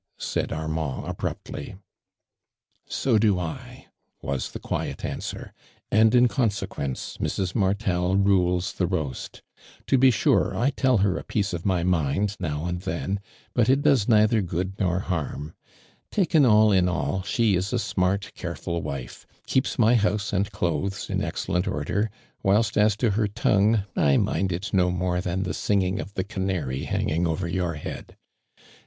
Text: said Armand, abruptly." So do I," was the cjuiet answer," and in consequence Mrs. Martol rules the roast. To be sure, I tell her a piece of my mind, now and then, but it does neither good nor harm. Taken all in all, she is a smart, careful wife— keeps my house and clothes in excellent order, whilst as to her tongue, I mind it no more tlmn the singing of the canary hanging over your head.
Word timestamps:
said 0.17 0.51
Armand, 0.51 1.05
abruptly." 1.05 1.75
So 2.99 3.19
do 3.19 3.37
I," 3.37 3.85
was 4.19 4.49
the 4.51 4.59
cjuiet 4.59 5.05
answer," 5.05 5.53
and 5.91 6.15
in 6.15 6.27
consequence 6.27 7.17
Mrs. 7.19 7.53
Martol 7.53 8.15
rules 8.17 8.73
the 8.73 8.87
roast. 8.87 9.43
To 9.85 9.99
be 9.99 10.09
sure, 10.09 10.57
I 10.57 10.71
tell 10.71 10.97
her 11.05 11.19
a 11.19 11.23
piece 11.23 11.53
of 11.53 11.67
my 11.67 11.83
mind, 11.83 12.35
now 12.39 12.65
and 12.65 12.81
then, 12.81 13.19
but 13.53 13.69
it 13.69 13.83
does 13.83 14.07
neither 14.09 14.41
good 14.41 14.73
nor 14.79 15.01
harm. 15.01 15.53
Taken 16.09 16.47
all 16.47 16.71
in 16.71 16.89
all, 16.89 17.21
she 17.21 17.55
is 17.55 17.71
a 17.71 17.77
smart, 17.77 18.31
careful 18.33 18.81
wife— 18.81 19.27
keeps 19.45 19.77
my 19.77 19.93
house 19.93 20.33
and 20.33 20.49
clothes 20.51 21.11
in 21.11 21.21
excellent 21.21 21.67
order, 21.67 22.09
whilst 22.41 22.75
as 22.75 22.97
to 22.97 23.11
her 23.11 23.27
tongue, 23.27 23.83
I 23.95 24.17
mind 24.17 24.51
it 24.51 24.73
no 24.73 24.89
more 24.89 25.19
tlmn 25.21 25.43
the 25.43 25.53
singing 25.53 25.99
of 25.99 26.15
the 26.15 26.23
canary 26.23 26.85
hanging 26.85 27.27
over 27.27 27.47
your 27.47 27.75
head. 27.75 28.17